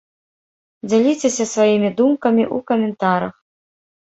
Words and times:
Дзяліцеся 0.89 1.45
сваімі 1.53 1.89
думкамі 1.99 2.43
ў 2.55 2.67
каментарах! 2.73 3.35